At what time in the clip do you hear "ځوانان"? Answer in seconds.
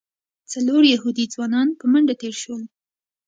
1.33-1.67